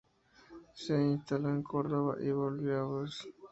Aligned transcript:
Se 0.73 0.95
instaló 0.99 1.49
en 1.49 1.61
Córdoba, 1.61 2.15
y 2.19 2.31
volvió 2.31 2.79
a 2.79 3.03
Bs. 3.03 3.27